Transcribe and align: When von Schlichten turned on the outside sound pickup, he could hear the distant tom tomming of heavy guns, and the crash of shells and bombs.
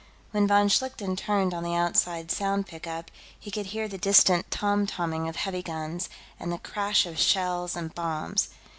When 0.31 0.47
von 0.47 0.67
Schlichten 0.67 1.15
turned 1.15 1.53
on 1.53 1.61
the 1.61 1.75
outside 1.75 2.31
sound 2.31 2.65
pickup, 2.65 3.11
he 3.39 3.51
could 3.51 3.67
hear 3.67 3.87
the 3.87 3.99
distant 3.99 4.49
tom 4.49 4.87
tomming 4.87 5.29
of 5.29 5.35
heavy 5.35 5.61
guns, 5.61 6.09
and 6.39 6.51
the 6.51 6.57
crash 6.57 7.05
of 7.05 7.19
shells 7.19 7.75
and 7.75 7.93
bombs. 7.93 8.49